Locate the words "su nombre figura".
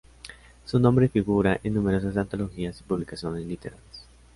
0.65-1.59